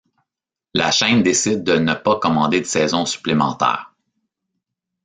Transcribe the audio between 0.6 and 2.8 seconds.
La chaine décide de ne pas commander de